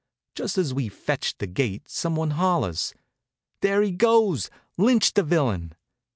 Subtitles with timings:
[0.33, 2.95] Just as we fetched the gate some one hollers:
[3.61, 4.49] "There he goes!
[4.75, 5.73] Lynch the villain!"